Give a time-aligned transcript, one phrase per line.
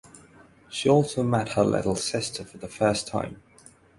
[0.67, 3.39] She also met her little sister for the first time.